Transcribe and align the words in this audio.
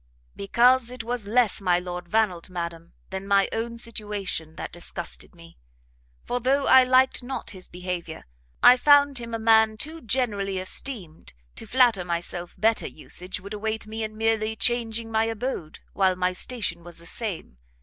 "Because 0.35 0.89
it 0.89 1.03
was 1.03 1.27
less 1.27 1.61
my 1.61 1.77
Lord 1.77 2.07
Vannelt, 2.09 2.49
madam, 2.49 2.93
than 3.11 3.27
my 3.27 3.47
own 3.51 3.77
situation, 3.77 4.55
that 4.55 4.71
disgusted 4.73 5.35
me: 5.35 5.59
for 6.25 6.39
though 6.39 6.65
I 6.65 6.83
liked 6.83 7.21
not 7.21 7.51
his 7.51 7.67
behaviour, 7.67 8.25
I 8.63 8.77
found 8.77 9.19
him 9.19 9.35
a 9.35 9.37
man 9.37 9.77
too 9.77 10.01
generally 10.01 10.57
esteemed 10.57 11.33
to 11.55 11.67
flatter 11.67 12.03
myself 12.03 12.55
better 12.57 12.87
usage 12.87 13.39
would 13.39 13.53
await 13.53 13.85
me 13.85 14.01
in 14.01 14.17
merely 14.17 14.55
changing 14.55 15.11
my 15.11 15.25
abode, 15.25 15.77
while 15.93 16.15
my 16.15 16.33
station 16.33 16.83
was 16.83 16.97
the 16.97 17.05
same. 17.05 17.59